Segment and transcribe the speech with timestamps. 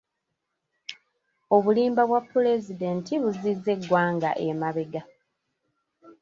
[1.55, 5.01] Obulimba bwa Pulezidenti buzizza eggwanga emabega.